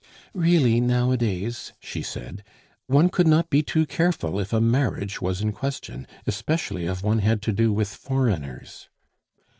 [0.33, 2.43] "Really, nowadays" (she said),
[2.87, 7.19] "one could not be too careful if a marriage was in question, especially if one
[7.19, 8.89] had to do with foreigners."